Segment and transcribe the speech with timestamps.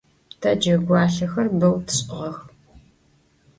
[0.41, 2.37] Te cegualhexer beu tş'ığex.